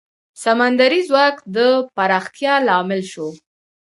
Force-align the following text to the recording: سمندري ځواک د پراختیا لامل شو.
سمندري 0.43 1.01
ځواک 1.09 1.35
د 1.55 1.57
پراختیا 1.95 2.53
لامل 2.67 3.01
شو. 3.11 3.27